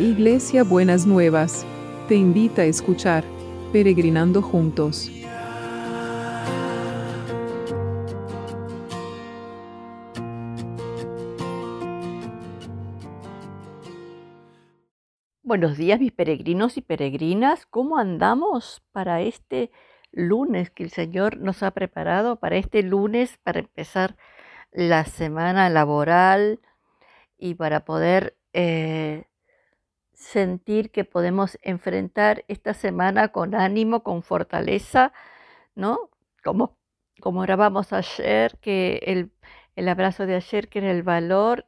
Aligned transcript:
Iglesia 0.00 0.64
Buenas 0.64 1.06
Nuevas, 1.06 1.66
te 2.08 2.14
invita 2.14 2.62
a 2.62 2.64
escuchar 2.64 3.22
Peregrinando 3.70 4.40
Juntos. 4.40 5.10
Buenos 15.42 15.76
días 15.76 16.00
mis 16.00 16.12
peregrinos 16.12 16.78
y 16.78 16.80
peregrinas, 16.80 17.66
¿cómo 17.66 17.98
andamos 17.98 18.82
para 18.92 19.20
este 19.20 19.70
lunes 20.12 20.70
que 20.70 20.82
el 20.82 20.90
Señor 20.90 21.36
nos 21.36 21.62
ha 21.62 21.72
preparado? 21.72 22.36
Para 22.36 22.56
este 22.56 22.82
lunes, 22.82 23.38
para 23.42 23.58
empezar 23.58 24.16
la 24.72 25.04
semana 25.04 25.68
laboral 25.68 26.58
y 27.36 27.52
para 27.52 27.84
poder 27.84 28.38
eh, 28.54 29.26
sentir 30.20 30.90
que 30.90 31.04
podemos 31.04 31.58
enfrentar 31.62 32.44
esta 32.46 32.74
semana 32.74 33.28
con 33.28 33.54
ánimo, 33.54 34.02
con 34.02 34.22
fortaleza, 34.22 35.12
¿no? 35.74 36.10
Como, 36.44 36.76
como 37.20 37.40
grabamos 37.42 37.92
ayer, 37.94 38.58
que 38.60 39.00
el, 39.06 39.32
el 39.76 39.88
abrazo 39.88 40.26
de 40.26 40.36
ayer, 40.36 40.68
que 40.68 40.80
era 40.80 40.90
el 40.90 41.02
valor, 41.02 41.66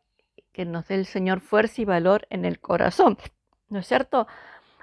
que 0.53 0.67
nos 0.67 0.87
dé 0.89 0.97
el 0.97 1.07
Señor 1.07 1.41
fuerza 1.41 1.81
y 1.81 1.87
valor 1.87 2.27
en 2.29 2.45
el 2.45 2.61
corazón, 2.61 3.17
¿no 3.71 3.79
es 3.79 3.87
cierto? 3.87 4.27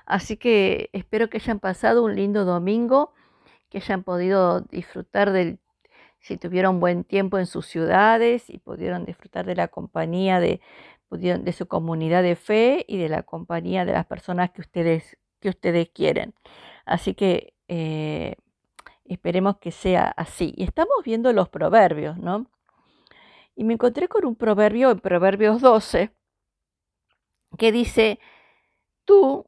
Así 0.06 0.38
que 0.38 0.90
espero 0.92 1.30
que 1.30 1.38
hayan 1.38 1.60
pasado 1.60 2.04
un 2.04 2.16
lindo 2.16 2.46
domingo, 2.46 3.14
que 3.70 3.78
hayan 3.78 4.04
podido 4.04 4.62
disfrutar 4.62 5.32
del, 5.32 5.60
si 6.20 6.38
tuvieron 6.38 6.80
buen 6.80 7.04
tiempo 7.04 7.38
en 7.38 7.46
sus 7.46 7.68
ciudades 7.68 8.50
y 8.50 8.58
pudieron 8.58 9.06
disfrutar 9.06 9.46
de 9.46 9.56
la 9.56 9.68
compañía 9.68 10.40
de, 10.40 10.60
de 11.10 11.52
su 11.54 11.68
comunidad 11.68 12.24
de 12.24 12.36
fe 12.36 12.86
y 12.88 12.98
de 12.98 13.10
la 13.10 13.24
compañía 13.24 13.86
de 13.86 13.94
las 13.94 14.06
personas 14.06 14.52
que 14.52 14.62
ustedes, 14.62 15.18
que 15.40 15.50
ustedes 15.50 15.90
quieren. 15.90 16.36
Así 16.86 17.14
que 17.14 17.54
eh, 17.68 18.36
esperemos 19.06 19.58
que 19.58 19.72
sea 19.72 20.14
así. 20.18 20.54
Y 20.56 20.64
estamos 20.64 20.98
viendo 21.04 21.34
los 21.34 21.50
proverbios, 21.50 22.18
¿no? 22.18 22.48
Y 23.56 23.64
me 23.64 23.74
encontré 23.74 24.08
con 24.08 24.26
un 24.26 24.36
proverbio 24.36 24.92
en 24.92 25.00
Proverbios 25.00 25.62
12 25.62 26.12
que 27.58 27.72
dice, 27.72 28.20
tú 29.04 29.46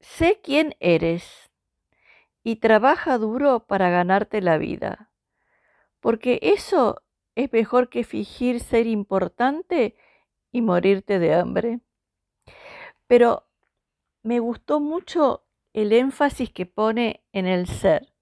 sé 0.00 0.40
quién 0.42 0.76
eres 0.80 1.50
y 2.42 2.56
trabaja 2.56 3.18
duro 3.18 3.66
para 3.66 3.90
ganarte 3.90 4.40
la 4.40 4.56
vida, 4.56 5.10
porque 6.00 6.38
eso 6.40 7.02
es 7.34 7.52
mejor 7.52 7.88
que 7.88 8.04
fingir 8.04 8.60
ser 8.60 8.86
importante 8.86 9.96
y 10.52 10.62
morirte 10.62 11.18
de 11.18 11.34
hambre. 11.34 11.80
Pero 13.06 13.46
me 14.22 14.40
gustó 14.40 14.80
mucho 14.80 15.44
el 15.72 15.92
énfasis 15.92 16.50
que 16.50 16.66
pone 16.66 17.24
en 17.32 17.46
el 17.46 17.66
ser. 17.66 18.12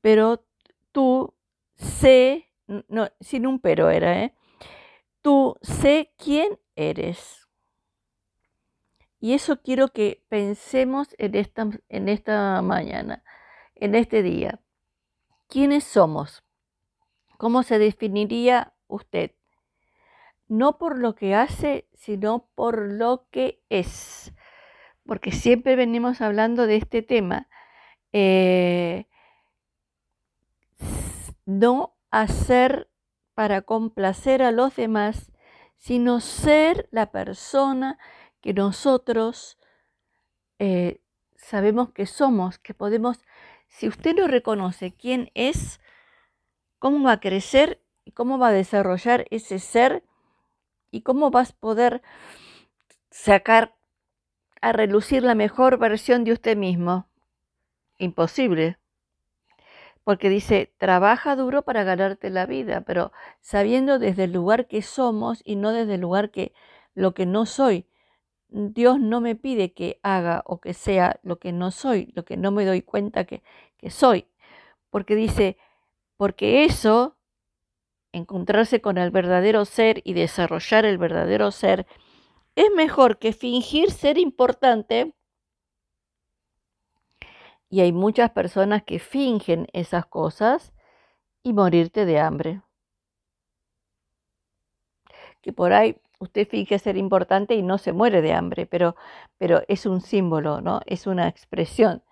Pero 0.00 0.44
tú 0.92 1.34
sé, 1.76 2.50
no, 2.66 3.08
sin 3.20 3.46
un 3.46 3.58
pero 3.60 3.90
era, 3.90 4.22
¿eh? 4.22 4.34
Tú 5.22 5.56
sé 5.60 6.12
quién 6.16 6.58
eres. 6.76 7.48
Y 9.18 9.34
eso 9.34 9.60
quiero 9.60 9.88
que 9.88 10.24
pensemos 10.28 11.14
en 11.18 11.34
esta, 11.34 11.68
en 11.90 12.08
esta 12.08 12.62
mañana, 12.62 13.22
en 13.74 13.94
este 13.94 14.22
día. 14.22 14.60
¿Quiénes 15.46 15.84
somos? 15.84 16.42
¿Cómo 17.36 17.62
se 17.62 17.78
definiría 17.78 18.72
usted? 18.86 19.32
No 20.50 20.78
por 20.78 20.98
lo 20.98 21.14
que 21.14 21.36
hace, 21.36 21.86
sino 21.94 22.48
por 22.56 22.82
lo 22.82 23.28
que 23.30 23.62
es. 23.70 24.32
Porque 25.06 25.30
siempre 25.30 25.76
venimos 25.76 26.20
hablando 26.20 26.66
de 26.66 26.76
este 26.76 27.02
tema. 27.02 27.48
Eh, 28.12 29.06
no 31.46 31.94
hacer 32.10 32.90
para 33.34 33.62
complacer 33.62 34.42
a 34.42 34.50
los 34.50 34.74
demás, 34.74 35.30
sino 35.76 36.18
ser 36.18 36.88
la 36.90 37.12
persona 37.12 37.96
que 38.40 38.52
nosotros 38.52 39.56
eh, 40.58 41.00
sabemos 41.36 41.92
que 41.92 42.06
somos, 42.06 42.58
que 42.58 42.74
podemos, 42.74 43.20
si 43.68 43.86
usted 43.86 44.16
no 44.16 44.26
reconoce 44.26 44.92
quién 44.92 45.30
es, 45.34 45.80
cómo 46.80 47.04
va 47.04 47.12
a 47.12 47.20
crecer 47.20 47.80
y 48.04 48.10
cómo 48.10 48.36
va 48.36 48.48
a 48.48 48.52
desarrollar 48.52 49.26
ese 49.30 49.60
ser 49.60 50.02
¿Y 50.90 51.02
cómo 51.02 51.30
vas 51.30 51.50
a 51.50 51.60
poder 51.60 52.02
sacar 53.10 53.74
a 54.60 54.72
relucir 54.72 55.22
la 55.22 55.34
mejor 55.34 55.78
versión 55.78 56.24
de 56.24 56.32
usted 56.32 56.56
mismo? 56.56 57.08
Imposible. 57.98 58.78
Porque 60.04 60.28
dice, 60.28 60.72
trabaja 60.78 61.36
duro 61.36 61.62
para 61.62 61.84
ganarte 61.84 62.30
la 62.30 62.46
vida, 62.46 62.80
pero 62.82 63.12
sabiendo 63.40 63.98
desde 63.98 64.24
el 64.24 64.32
lugar 64.32 64.66
que 64.66 64.82
somos 64.82 65.42
y 65.44 65.56
no 65.56 65.72
desde 65.72 65.94
el 65.94 66.00
lugar 66.00 66.30
que 66.30 66.52
lo 66.94 67.14
que 67.14 67.26
no 67.26 67.46
soy. 67.46 67.86
Dios 68.48 68.98
no 68.98 69.20
me 69.20 69.36
pide 69.36 69.72
que 69.72 70.00
haga 70.02 70.42
o 70.44 70.60
que 70.60 70.74
sea 70.74 71.20
lo 71.22 71.38
que 71.38 71.52
no 71.52 71.70
soy, 71.70 72.12
lo 72.16 72.24
que 72.24 72.36
no 72.36 72.50
me 72.50 72.64
doy 72.64 72.82
cuenta 72.82 73.24
que, 73.24 73.42
que 73.76 73.90
soy. 73.90 74.26
Porque 74.90 75.14
dice, 75.14 75.56
porque 76.16 76.64
eso 76.64 77.16
encontrarse 78.12 78.80
con 78.80 78.98
el 78.98 79.10
verdadero 79.10 79.64
ser 79.64 80.02
y 80.04 80.14
desarrollar 80.14 80.84
el 80.84 80.98
verdadero 80.98 81.50
ser, 81.50 81.86
es 82.56 82.70
mejor 82.74 83.18
que 83.18 83.32
fingir 83.32 83.90
ser 83.90 84.18
importante. 84.18 85.14
Y 87.68 87.80
hay 87.80 87.92
muchas 87.92 88.30
personas 88.30 88.82
que 88.82 88.98
fingen 88.98 89.68
esas 89.72 90.06
cosas 90.06 90.72
y 91.42 91.52
morirte 91.52 92.04
de 92.04 92.18
hambre. 92.18 92.62
Que 95.40 95.52
por 95.52 95.72
ahí 95.72 95.96
usted 96.18 96.46
finge 96.48 96.78
ser 96.78 96.96
importante 96.96 97.54
y 97.54 97.62
no 97.62 97.78
se 97.78 97.92
muere 97.92 98.20
de 98.22 98.32
hambre, 98.32 98.66
pero, 98.66 98.94
pero 99.38 99.62
es 99.68 99.86
un 99.86 100.00
símbolo, 100.00 100.60
¿no? 100.60 100.80
Es 100.86 101.06
una 101.06 101.28
expresión. 101.28 102.02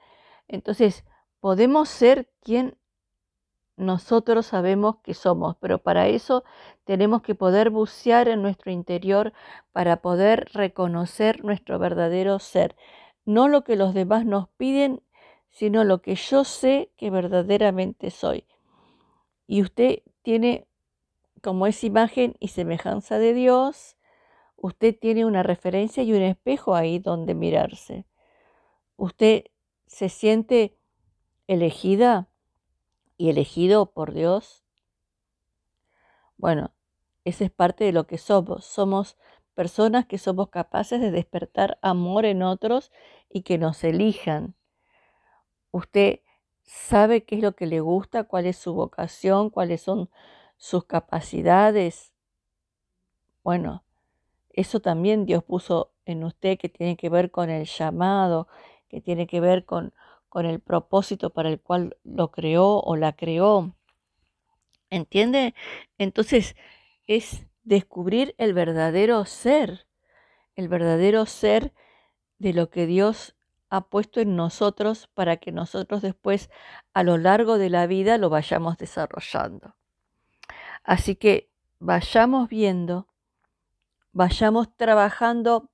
Entonces, 0.48 1.04
podemos 1.41 1.88
ser 1.88 2.30
quien 2.42 2.76
nosotros 3.78 4.47
sabemos 4.47 4.97
que 5.03 5.15
somos, 5.15 5.56
pero 5.61 5.78
para 5.78 6.09
eso 6.09 6.44
tenemos 6.84 7.22
que 7.22 7.34
poder 7.34 7.71
bucear 7.71 8.28
en 8.28 8.43
nuestro 8.43 8.71
interior 8.71 9.33
para 9.72 10.03
poder 10.03 10.50
reconocer 10.53 11.44
nuestro 11.44 11.78
verdadero 11.78 12.39
ser. 12.39 12.77
No 13.25 13.49
lo 13.49 13.65
que 13.65 13.77
los 13.77 13.94
demás 13.94 14.27
nos 14.27 14.49
piden, 14.50 15.03
sino 15.50 15.84
lo 15.84 16.03
que 16.03 16.15
yo 16.15 16.44
sé 16.44 16.91
que 16.97 17.11
verdaderamente 17.11 18.11
soy. 18.11 18.44
Y 19.47 19.62
usted 19.62 20.03
tiene 20.22 20.66
como 21.41 21.66
es 21.66 21.84
imagen 21.84 22.34
y 22.41 22.49
semejanza 22.49 23.19
de 23.19 23.33
Dios, 23.33 23.97
usted 24.56 24.97
tiene 24.99 25.25
una 25.25 25.43
referencia 25.43 26.03
y 26.03 26.12
un 26.12 26.22
espejo 26.22 26.75
ahí 26.75 26.99
donde 26.99 27.34
mirarse. 27.34 28.06
Usted 28.97 29.45
se 29.87 30.09
siente 30.09 30.77
elegida 31.47 32.28
y 33.18 33.28
elegido 33.28 33.90
por 33.92 34.14
Dios? 34.14 34.64
Bueno, 36.38 36.72
esa 37.24 37.44
es 37.44 37.50
parte 37.50 37.84
de 37.84 37.92
lo 37.92 38.06
que 38.06 38.16
somos. 38.16 38.64
Somos 38.64 39.18
personas 39.54 40.06
que 40.06 40.18
somos 40.18 40.48
capaces 40.48 41.00
de 41.00 41.10
despertar 41.10 41.78
amor 41.82 42.24
en 42.24 42.42
otros 42.42 42.92
y 43.28 43.42
que 43.42 43.58
nos 43.58 43.84
elijan. 43.84 44.54
Usted 45.72 46.20
sabe 46.62 47.24
qué 47.24 47.36
es 47.36 47.42
lo 47.42 47.52
que 47.52 47.66
le 47.66 47.80
gusta, 47.80 48.24
cuál 48.24 48.46
es 48.46 48.56
su 48.56 48.72
vocación, 48.72 49.50
cuáles 49.50 49.82
son 49.82 50.08
sus 50.56 50.84
capacidades. 50.84 52.12
Bueno, 53.42 53.84
eso 54.50 54.80
también 54.80 55.26
Dios 55.26 55.42
puso 55.42 55.92
en 56.04 56.24
usted 56.24 56.59
que 56.59 56.68
tiene 56.68 56.97
que 56.97 57.09
ver 57.09 57.30
con 57.30 57.50
el 57.50 57.66
llamado, 57.66 58.48
que 58.88 59.00
tiene 59.00 59.26
que 59.26 59.41
ver 59.41 59.64
con, 59.64 59.92
con 60.28 60.47
el 60.47 60.60
propósito 60.60 61.30
para 61.30 61.48
el 61.48 61.60
cual 61.60 61.97
lo 62.04 62.30
creó 62.30 62.80
o 62.80 62.97
la 62.97 63.15
creó. 63.15 63.75
¿Entiende? 64.91 65.54
Entonces 65.98 66.57
es 67.07 67.47
descubrir 67.63 68.34
el 68.39 68.54
verdadero 68.54 69.25
ser, 69.25 69.86
el 70.54 70.69
verdadero 70.69 71.27
ser 71.27 71.72
de 72.39 72.53
lo 72.53 72.71
que 72.71 72.86
Dios 72.86 73.34
ha 73.71 73.89
puesto 73.89 74.21
en 74.21 74.36
nosotros 74.36 75.09
para 75.15 75.36
que 75.36 75.53
nosotros 75.53 76.01
después 76.01 76.51
a 76.95 77.03
lo 77.03 77.19
largo 77.19 77.59
de 77.59 77.71
la 77.71 77.86
vida 77.86 78.16
lo 78.16 78.31
vayamos 78.31 78.78
desarrollando. 78.78 79.77
Así 80.84 81.16
que 81.16 81.51
vayamos 81.78 82.48
viendo, 82.48 83.09
vayamos 84.13 84.74
trabajando 84.77 85.71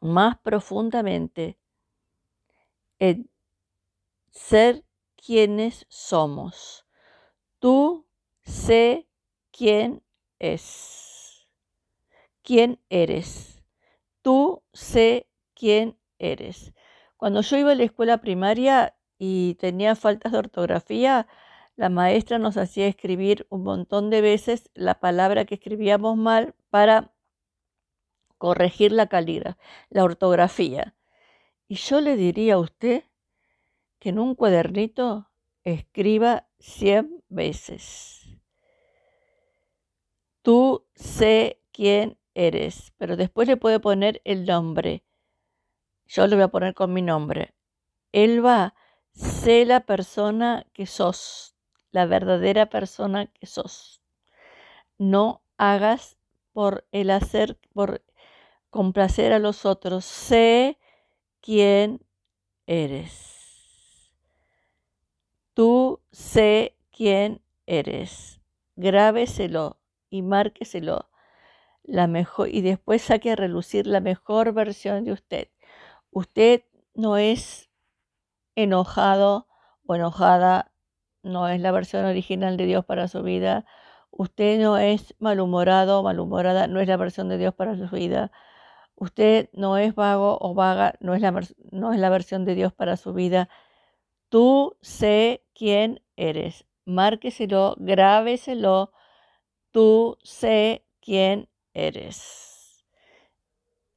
más 0.00 0.38
profundamente 0.38 1.58
en 2.98 3.30
ser 4.30 4.84
quienes 5.16 5.86
somos. 5.88 6.86
Tú 7.58 8.06
sé 8.42 9.08
quién 9.50 10.02
es. 10.38 11.48
¿Quién 12.42 12.80
eres? 12.90 13.62
Tú 14.22 14.62
sé 14.72 15.28
quién 15.54 15.98
eres. 16.18 16.72
Cuando 17.16 17.40
yo 17.40 17.56
iba 17.56 17.72
a 17.72 17.74
la 17.74 17.84
escuela 17.84 18.18
primaria 18.18 18.96
y 19.18 19.54
tenía 19.54 19.96
faltas 19.96 20.32
de 20.32 20.38
ortografía, 20.38 21.26
la 21.76 21.88
maestra 21.88 22.38
nos 22.38 22.56
hacía 22.56 22.86
escribir 22.86 23.46
un 23.50 23.62
montón 23.62 24.10
de 24.10 24.20
veces 24.20 24.70
la 24.74 25.00
palabra 25.00 25.44
que 25.44 25.56
escribíamos 25.56 26.16
mal 26.16 26.54
para 26.70 27.12
corregir 28.38 28.92
la 28.92 29.08
calidad, 29.08 29.56
la 29.90 30.04
ortografía. 30.04 30.94
Y 31.68 31.76
yo 31.76 32.00
le 32.00 32.16
diría 32.16 32.54
a 32.54 32.58
usted 32.58 33.04
que 33.98 34.10
en 34.10 34.18
un 34.18 34.34
cuadernito 34.34 35.28
escriba 35.64 36.46
100 36.58 37.24
veces. 37.28 38.28
Tú 40.42 40.86
sé 40.94 41.60
quién 41.72 42.18
eres, 42.34 42.92
pero 42.98 43.16
después 43.16 43.48
le 43.48 43.56
puede 43.56 43.80
poner 43.80 44.20
el 44.24 44.46
nombre. 44.46 45.02
Yo 46.06 46.26
le 46.28 46.36
voy 46.36 46.44
a 46.44 46.48
poner 46.48 46.74
con 46.74 46.92
mi 46.92 47.02
nombre. 47.02 47.54
Elba, 48.12 48.74
sé 49.10 49.64
la 49.66 49.80
persona 49.80 50.66
que 50.72 50.86
sos, 50.86 51.56
la 51.90 52.06
verdadera 52.06 52.66
persona 52.66 53.26
que 53.26 53.46
sos. 53.46 54.02
No 54.98 55.42
hagas 55.56 56.16
por 56.52 56.86
el 56.92 57.10
hacer, 57.10 57.58
por 57.72 58.04
complacer 58.70 59.32
a 59.32 59.40
los 59.40 59.66
otros. 59.66 60.04
Sé 60.04 60.78
quién 61.46 62.00
eres. 62.66 64.12
Tú 65.54 66.00
sé 66.10 66.76
quién 66.90 67.40
eres. 67.66 68.40
Grábeselo 68.74 69.78
y 70.10 70.22
márqueselo 70.22 71.08
la 71.84 72.08
mejor 72.08 72.48
y 72.48 72.62
después 72.62 73.02
saque 73.02 73.30
a 73.30 73.36
relucir 73.36 73.86
la 73.86 74.00
mejor 74.00 74.54
versión 74.54 75.04
de 75.04 75.12
usted. 75.12 75.48
Usted 76.10 76.64
no 76.94 77.16
es 77.16 77.70
enojado 78.56 79.46
o 79.86 79.94
enojada, 79.94 80.72
no 81.22 81.46
es 81.48 81.60
la 81.60 81.70
versión 81.70 82.06
original 82.06 82.56
de 82.56 82.66
Dios 82.66 82.84
para 82.84 83.06
su 83.06 83.22
vida. 83.22 83.64
Usted 84.10 84.60
no 84.60 84.78
es 84.78 85.14
malhumorado 85.20 86.00
o 86.00 86.02
malhumorada, 86.02 86.66
no 86.66 86.80
es 86.80 86.88
la 86.88 86.96
versión 86.96 87.28
de 87.28 87.38
Dios 87.38 87.54
para 87.54 87.76
su 87.76 87.88
vida. 87.94 88.32
Usted 88.96 89.50
no 89.52 89.76
es 89.76 89.94
vago 89.94 90.38
o 90.40 90.54
vaga, 90.54 90.94
no 91.00 91.14
es 91.14 91.20
la, 91.20 91.30
no 91.70 91.92
es 91.92 92.00
la 92.00 92.10
versión 92.10 92.44
de 92.44 92.54
Dios 92.54 92.72
para 92.72 92.96
su 92.96 93.12
vida. 93.12 93.48
Tú 94.30 94.76
sé 94.80 95.44
quién 95.54 96.02
eres. 96.16 96.64
Márqueselo, 96.86 97.76
grábeselo. 97.78 98.92
Tú 99.70 100.18
sé 100.22 100.86
quién 101.00 101.48
eres. 101.74 102.86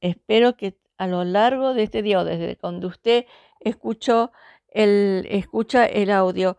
Espero 0.02 0.56
que 0.56 0.78
a 0.98 1.06
lo 1.06 1.24
largo 1.24 1.72
de 1.72 1.84
este 1.84 2.02
día, 2.02 2.22
desde 2.24 2.56
cuando 2.56 2.88
usted 2.88 3.24
escuchó 3.60 4.32
el, 4.68 5.26
escucha 5.30 5.86
el 5.86 6.10
audio 6.10 6.58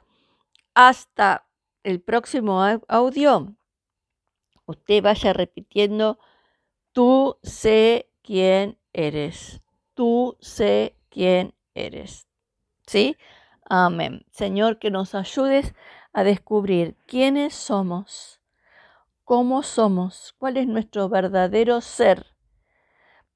hasta 0.74 1.48
el 1.84 2.02
próximo 2.02 2.62
audio, 2.88 3.56
usted 4.66 5.04
vaya 5.04 5.34
repitiendo, 5.34 6.20
tú 6.92 7.38
sé 7.44 8.11
quién 8.24 8.78
eres, 8.94 9.62
tú 9.94 10.38
sé 10.40 10.96
quién 11.10 11.54
eres. 11.74 12.28
¿Sí? 12.88 13.18
Amén. 13.66 14.26
Señor, 14.32 14.80
que 14.80 14.92
nos 14.92 15.16
ayudes 15.16 15.74
a 16.14 16.24
descubrir 16.24 16.96
quiénes 17.08 17.54
somos 17.54 18.42
cómo 19.32 19.64
somos, 19.64 20.36
cuál 20.38 20.58
es 20.58 20.68
nuestro 20.68 21.08
verdadero 21.08 21.80
ser, 21.80 22.36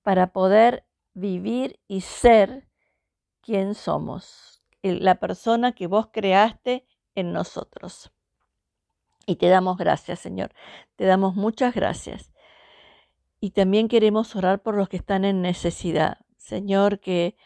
para 0.01 0.33
poder 0.33 0.85
vivir 1.13 1.79
y 1.87 2.01
ser 2.01 2.67
quien 3.39 3.75
somos, 3.75 4.61
la 4.81 5.15
persona 5.21 5.71
que 5.71 5.87
vos 5.87 6.09
creaste 6.11 6.85
en 7.15 7.31
nosotros. 7.31 8.11
Y 9.25 9.37
te 9.37 9.47
damos 9.47 9.77
gracias, 9.77 10.19
Señor. 10.19 10.53
Te 10.97 11.05
damos 11.05 11.35
muchas 11.35 11.73
gracias. 11.73 12.33
Y 13.45 13.51
también 13.51 13.89
queremos 13.89 14.35
orar 14.35 14.63
por 14.63 14.73
los 14.73 14.89
que 14.89 14.97
están 14.97 15.23
en 15.23 15.43
necesidad. 15.43 16.17
Señor, 16.35 16.99
que 16.99 17.37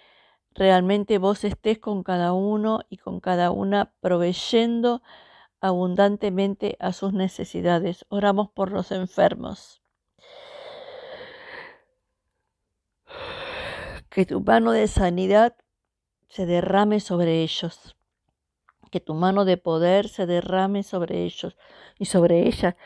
realmente 0.55 1.17
vos 1.17 1.43
estés 1.43 1.77
con 1.77 2.03
cada 2.03 2.31
uno 2.31 2.79
y 2.87 2.95
con 2.95 3.19
cada 3.19 3.51
una 3.51 3.91
proveyendo 3.99 5.01
abundantemente 5.59 6.77
a 6.79 6.93
sus 6.93 7.11
necesidades. 7.11 8.05
Oramos 8.07 8.49
por 8.49 8.71
los 8.71 8.93
enfermos. 8.93 9.81
Que 14.09 14.25
tu 14.25 14.39
mano 14.39 14.71
de 14.71 14.87
sanidad 14.87 15.57
se 16.29 16.45
derrame 16.45 17.01
sobre 17.01 17.43
ellos. 17.43 17.97
Que 18.89 19.01
tu 19.01 19.15
mano 19.15 19.43
de 19.43 19.57
poder 19.57 20.07
se 20.07 20.25
derrame 20.25 20.83
sobre 20.83 21.25
ellos 21.25 21.57
y 21.97 22.05
sobre 22.05 22.47
ella. 22.47 22.77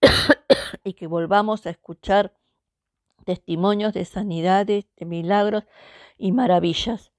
y 0.84 0.92
que 0.92 1.08
volvamos 1.08 1.66
a 1.66 1.70
escuchar 1.70 2.32
testimonios 3.24 3.92
de 3.94 4.04
sanidades, 4.04 4.86
de 4.96 5.06
milagros 5.06 5.64
y 6.18 6.32
maravillas. 6.32 7.12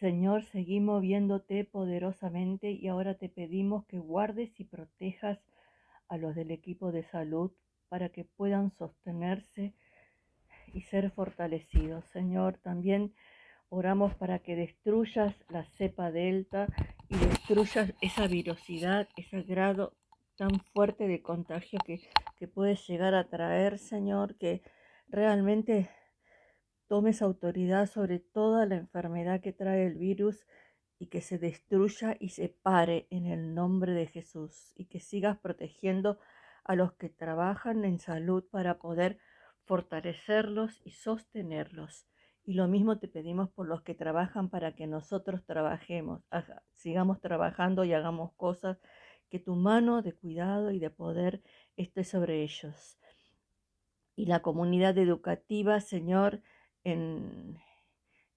Señor, 0.00 0.44
seguimos 0.46 1.00
viéndote 1.00 1.64
poderosamente 1.64 2.72
y 2.72 2.88
ahora 2.88 3.14
te 3.14 3.28
pedimos 3.28 3.84
que 3.86 3.98
guardes 3.98 4.50
y 4.58 4.64
protejas 4.64 5.38
a 6.08 6.16
los 6.16 6.34
del 6.34 6.50
equipo 6.50 6.90
de 6.90 7.04
salud 7.04 7.52
para 7.88 8.08
que 8.08 8.24
puedan 8.24 8.72
sostenerse 8.78 9.74
y 10.74 10.80
ser 10.82 11.10
fortalecidos. 11.12 12.04
Señor, 12.12 12.58
también 12.58 13.14
oramos 13.68 14.14
para 14.16 14.40
que 14.40 14.56
destruyas 14.56 15.34
la 15.48 15.64
cepa 15.78 16.10
delta 16.10 16.66
y 17.08 17.16
destruyas 17.16 17.94
esa 18.00 18.26
virosidad, 18.26 19.08
ese 19.16 19.42
grado 19.42 19.94
tan 20.36 20.60
fuerte 20.72 21.08
de 21.08 21.22
contagio 21.22 21.78
que, 21.84 22.00
que 22.36 22.48
puedes 22.48 22.86
llegar 22.86 23.14
a 23.14 23.28
traer, 23.28 23.78
Señor, 23.78 24.36
que 24.36 24.62
realmente 25.08 25.90
tomes 26.88 27.22
autoridad 27.22 27.86
sobre 27.86 28.18
toda 28.18 28.66
la 28.66 28.76
enfermedad 28.76 29.40
que 29.40 29.52
trae 29.52 29.86
el 29.86 29.96
virus 29.96 30.46
y 30.98 31.06
que 31.06 31.20
se 31.20 31.38
destruya 31.38 32.16
y 32.20 32.28
se 32.28 32.48
pare 32.48 33.06
en 33.10 33.26
el 33.26 33.54
nombre 33.54 33.92
de 33.92 34.06
Jesús 34.06 34.72
y 34.76 34.86
que 34.86 35.00
sigas 35.00 35.38
protegiendo 35.38 36.18
a 36.64 36.76
los 36.76 36.92
que 36.92 37.08
trabajan 37.08 37.84
en 37.84 37.98
salud 37.98 38.44
para 38.50 38.78
poder 38.78 39.18
fortalecerlos 39.64 40.80
y 40.84 40.92
sostenerlos. 40.92 42.06
Y 42.44 42.54
lo 42.54 42.68
mismo 42.68 42.98
te 42.98 43.08
pedimos 43.08 43.50
por 43.50 43.66
los 43.66 43.82
que 43.82 43.94
trabajan 43.94 44.48
para 44.48 44.74
que 44.74 44.86
nosotros 44.86 45.44
trabajemos, 45.44 46.22
sigamos 46.74 47.20
trabajando 47.20 47.84
y 47.84 47.92
hagamos 47.92 48.32
cosas, 48.34 48.78
que 49.32 49.38
tu 49.38 49.54
mano 49.54 50.02
de 50.02 50.12
cuidado 50.12 50.72
y 50.72 50.78
de 50.78 50.90
poder 50.90 51.40
esté 51.78 52.04
sobre 52.04 52.42
ellos. 52.42 52.98
Y 54.14 54.26
la 54.26 54.42
comunidad 54.42 54.98
educativa, 54.98 55.80
Señor, 55.80 56.42
en, 56.84 57.58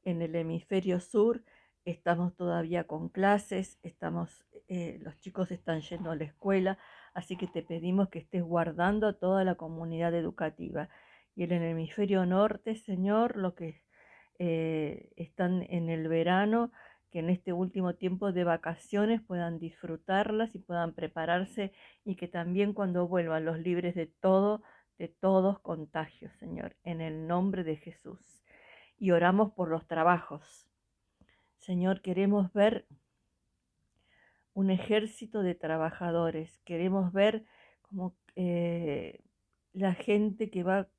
el 0.05 0.33
hemisferio 0.33 1.01
sur 1.01 1.43
estamos 1.83 2.33
todavía 2.37 2.85
con 2.85 3.09
clases, 3.09 3.77
estamos, 3.83 4.45
eh, 4.69 4.97
los 5.01 5.19
chicos 5.19 5.51
están 5.51 5.81
yendo 5.81 6.11
a 6.11 6.15
la 6.15 6.23
escuela, 6.23 6.77
así 7.13 7.35
que 7.35 7.47
te 7.47 7.61
pedimos 7.61 8.07
que 8.07 8.19
estés 8.19 8.43
guardando 8.43 9.09
a 9.09 9.19
toda 9.19 9.43
la 9.43 9.55
comunidad 9.55 10.13
educativa. 10.13 10.87
Y 11.35 11.43
en 11.43 11.51
el 11.51 11.63
hemisferio 11.63 12.25
norte, 12.25 12.77
Señor, 12.77 13.35
los 13.35 13.53
que 13.55 13.83
eh, 14.39 15.11
están 15.17 15.63
en 15.69 15.89
el 15.89 16.07
verano, 16.07 16.71
que 17.15 17.19
en 17.19 17.29
este 17.29 17.53
último 17.53 17.95
tiempo 17.95 18.33
de 18.33 18.43
vacaciones 18.43 19.21
puedan 19.21 19.57
disfrutarlas 19.57 20.53
y 20.53 20.59
puedan 20.59 20.91
prepararse 20.93 21.71
y 22.03 22.17
que 22.17 22.27
también 22.27 22.73
cuando 22.73 23.07
vuelvan 23.07 23.45
los 23.45 23.57
libres 23.57 23.95
de 23.95 24.07
todo, 24.07 24.63
de 24.97 25.07
todos 25.07 25.61
contagios, 25.61 26.33
Señor, 26.41 26.75
en 26.83 26.99
el 26.99 27.25
nombre 27.25 27.63
de 27.63 27.77
Jesús. 27.77 28.19
Y 28.97 29.11
oramos 29.11 29.53
por 29.53 29.69
los 29.69 29.87
trabajos. 29.87 30.67
Señor, 31.59 32.01
queremos 32.01 32.51
ver 32.51 32.85
un 34.53 34.69
ejército 34.69 35.41
de 35.41 35.55
trabajadores. 35.55 36.59
Queremos 36.65 37.13
ver 37.13 37.45
como 37.81 38.13
eh, 38.35 39.21
la 39.71 39.93
gente 39.93 40.49
que 40.49 40.63
va 40.63 40.89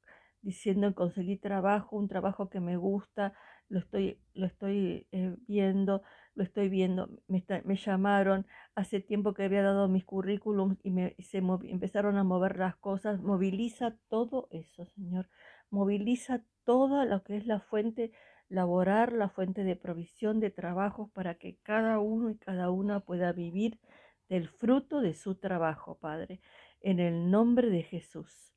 diciendo 0.40 0.94
conseguir 0.94 1.42
trabajo, 1.42 1.94
un 1.94 2.08
trabajo 2.08 2.48
que 2.48 2.60
me 2.60 2.78
gusta, 2.78 3.34
lo 3.68 3.80
estoy, 3.80 4.18
lo 4.34 4.46
estoy 4.46 5.06
eh, 5.12 5.36
viendo, 5.46 6.02
lo 6.34 6.44
estoy 6.44 6.68
viendo, 6.68 7.08
me, 7.28 7.44
me, 7.64 7.76
llamaron, 7.76 8.46
hace 8.74 9.00
tiempo 9.00 9.34
que 9.34 9.44
había 9.44 9.62
dado 9.62 9.88
mis 9.88 10.04
currículums 10.04 10.78
y, 10.82 10.90
me, 10.90 11.16
se 11.18 11.38
empezaron 11.38 12.16
a 12.16 12.24
mover 12.24 12.58
las 12.58 12.76
cosas, 12.76 13.20
moviliza 13.20 13.96
todo 14.08 14.48
eso, 14.50 14.86
Señor, 14.86 15.28
moviliza 15.70 16.44
toda 16.64 17.04
lo 17.04 17.22
que 17.22 17.36
es 17.36 17.46
la 17.46 17.60
fuente 17.60 18.12
laboral, 18.48 19.18
la 19.18 19.28
fuente 19.28 19.64
de 19.64 19.76
provisión 19.76 20.38
de 20.38 20.50
trabajos 20.50 21.10
para 21.10 21.34
que 21.34 21.56
cada 21.62 21.98
uno 21.98 22.30
y 22.30 22.36
cada 22.36 22.70
una 22.70 23.00
pueda 23.00 23.32
vivir 23.32 23.80
del 24.28 24.48
fruto 24.48 25.00
de 25.00 25.14
su 25.14 25.36
trabajo, 25.36 25.98
Padre, 25.98 26.40
en 26.80 27.00
el 27.00 27.30
nombre 27.30 27.70
de 27.70 27.82
Jesús, 27.82 28.54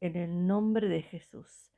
en 0.00 0.16
el 0.16 0.46
nombre 0.46 0.88
de 0.88 1.02
Jesús. 1.02 1.72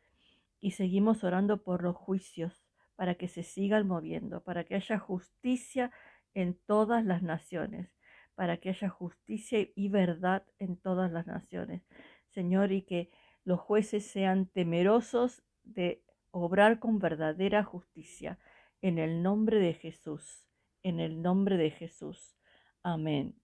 y 0.61 0.73
seguimos 0.73 1.23
orando 1.23 1.63
por 1.63 1.85
los 1.85 1.95
juicios 1.95 2.68
para 2.99 3.15
que 3.15 3.29
se 3.29 3.45
sigan 3.45 3.87
moviendo, 3.87 4.43
para 4.43 4.65
que 4.65 4.75
haya 4.75 4.99
justicia 4.99 5.93
en 6.35 6.59
todas 6.67 7.05
las 7.05 7.23
naciones, 7.23 7.95
para 8.35 8.57
que 8.57 8.71
haya 8.71 8.89
justicia 8.89 9.69
y 9.77 9.89
verdad 9.89 10.45
en 10.59 10.77
todas 10.77 11.13
las 11.13 11.29
naciones. 11.29 11.85
Señor, 12.31 12.73
y 12.73 12.83
que 12.83 13.13
los 13.45 13.61
jueces 13.61 14.05
sean 14.05 14.47
temerosos 14.47 15.45
de 15.63 16.03
obrar 16.33 16.81
con 16.81 16.99
verdadera 16.99 17.63
justicia. 17.63 18.41
En 18.83 18.99
el 18.99 19.23
nombre 19.23 19.61
de 19.61 19.75
Jesús, 19.75 20.49
en 20.83 20.99
el 20.99 21.23
nombre 21.23 21.57
de 21.57 21.71
Jesús. 21.71 22.35
Amén 22.83 23.37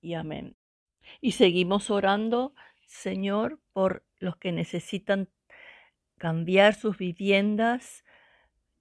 y 0.00 0.14
amén. 0.14 0.54
Y 1.20 1.32
seguimos 1.32 1.90
orando, 1.90 2.54
Señor, 2.86 3.58
por 3.72 4.04
los 4.20 4.36
que 4.36 4.52
necesitan 4.52 5.28
cambiar 6.18 6.74
sus 6.74 6.98
viviendas, 6.98 8.04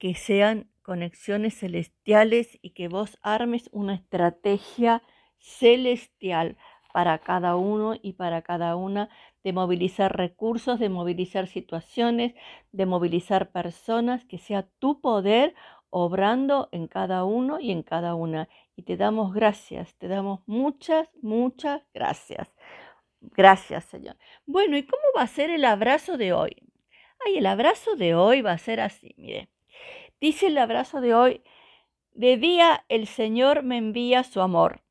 que 0.02 0.16
sean 0.16 0.68
conexiones 0.82 1.60
celestiales 1.60 2.58
y 2.64 2.72
que 2.72 2.88
vos 2.88 3.20
armes 3.22 3.70
una 3.72 3.94
estrategia 3.94 5.04
celestial 5.38 6.58
para 6.92 7.20
cada 7.20 7.56
uno 7.56 7.94
y 8.02 8.14
para 8.14 8.42
cada 8.42 8.76
una, 8.76 9.10
de 9.44 9.54
movilizar 9.54 10.18
recursos, 10.18 10.80
de 10.80 10.90
movilizar 10.90 11.46
situaciones, 11.46 12.34
de 12.72 12.88
movilizar 12.88 13.52
personas, 13.52 14.26
que 14.26 14.40
sea 14.40 14.64
tu 14.80 15.02
poder 15.02 15.54
obrando 15.92 16.68
en 16.72 16.88
cada 16.88 17.24
uno 17.24 17.60
y 17.60 17.72
en 17.72 17.84
cada 17.84 18.16
una. 18.16 18.50
Y 18.76 18.82
te 18.82 18.98
damos 18.98 19.36
gracias, 19.36 19.94
te 20.00 20.08
damos 20.08 20.40
muchas, 20.48 21.10
muchas 21.22 21.84
gracias. 21.94 22.52
Gracias, 23.20 23.86
Señor. 23.86 24.18
Bueno, 24.48 24.78
¿y 24.78 24.84
cómo 24.84 25.04
va 25.16 25.22
a 25.22 25.28
ser 25.28 25.52
el 25.52 25.64
abrazo 25.64 26.18
de 26.18 26.34
hoy? 26.34 26.56
Ay, 27.24 27.38
el 27.38 27.46
abrazo 27.46 27.96
de 27.96 28.16
hoy 28.16 28.42
va 28.42 28.54
a 28.54 28.58
ser 28.58 28.80
así, 28.80 29.14
mire. 29.16 29.48
Dice 30.22 30.48
el 30.48 30.58
abrazo 30.60 31.02
de 31.02 31.16
hoy, 31.16 31.42
de 32.14 32.38
día 32.38 32.86
el 32.90 33.08
Señor 33.08 33.64
me 33.64 33.78
envía 33.78 34.24
su 34.24 34.40
amor, 34.40 34.84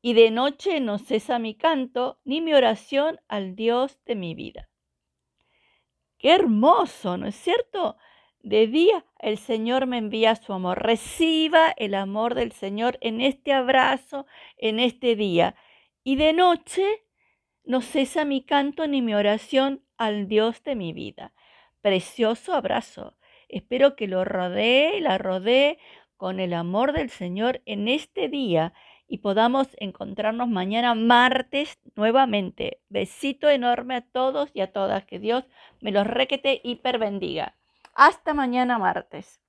y 0.00 0.14
de 0.14 0.30
noche 0.30 0.80
no 0.80 0.98
cesa 0.98 1.38
mi 1.38 1.54
canto 1.54 2.18
ni 2.24 2.40
mi 2.40 2.54
oración 2.54 3.20
al 3.28 3.54
Dios 3.54 4.00
de 4.06 4.14
mi 4.14 4.34
vida. 4.34 4.70
Qué 6.18 6.32
hermoso, 6.32 7.18
¿no 7.18 7.26
es 7.26 7.34
cierto? 7.34 7.98
De 8.40 8.66
día 8.66 9.04
el 9.18 9.36
Señor 9.36 9.86
me 9.86 9.98
envía 9.98 10.36
su 10.36 10.54
amor. 10.54 10.82
Reciba 10.82 11.74
el 11.76 11.94
amor 11.94 12.34
del 12.34 12.52
Señor 12.52 12.96
en 13.02 13.20
este 13.20 13.52
abrazo, 13.52 14.26
en 14.56 14.80
este 14.80 15.16
día. 15.16 15.54
Y 16.02 16.16
de 16.16 16.32
noche 16.32 17.04
no 17.62 17.82
cesa 17.82 18.24
mi 18.24 18.42
canto 18.42 18.86
ni 18.86 19.02
mi 19.02 19.14
oración 19.14 19.84
al 19.98 20.28
Dios 20.28 20.62
de 20.62 20.76
mi 20.76 20.94
vida. 20.94 21.34
Precioso 21.82 22.54
abrazo. 22.54 23.16
Espero 23.54 23.94
que 23.94 24.08
lo 24.08 24.24
rodee 24.24 24.96
y 24.96 25.00
la 25.00 25.16
rodee 25.16 25.78
con 26.16 26.40
el 26.40 26.54
amor 26.54 26.92
del 26.92 27.08
Señor 27.08 27.62
en 27.66 27.86
este 27.86 28.28
día 28.28 28.72
y 29.06 29.18
podamos 29.18 29.68
encontrarnos 29.78 30.48
mañana 30.48 30.96
martes 30.96 31.78
nuevamente. 31.94 32.80
Besito 32.88 33.48
enorme 33.48 33.94
a 33.94 34.00
todos 34.00 34.50
y 34.54 34.60
a 34.60 34.72
todas. 34.72 35.04
Que 35.04 35.20
Dios 35.20 35.44
me 35.80 35.92
los 35.92 36.04
requete 36.04 36.62
hiper 36.64 36.98
bendiga. 36.98 37.54
Hasta 37.94 38.34
mañana 38.34 38.76
martes. 38.76 39.40